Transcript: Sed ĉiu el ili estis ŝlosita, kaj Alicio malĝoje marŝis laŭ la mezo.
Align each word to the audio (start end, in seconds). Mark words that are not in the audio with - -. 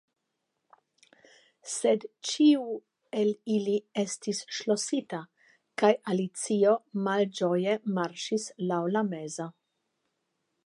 Sed 1.73 2.05
ĉiu 2.29 2.63
el 3.23 3.29
ili 3.55 3.75
estis 4.03 4.41
ŝlosita, 4.59 5.19
kaj 5.81 5.91
Alicio 6.13 6.73
malĝoje 7.09 7.77
marŝis 7.99 8.47
laŭ 8.73 8.81
la 8.97 9.05
mezo. 9.13 9.47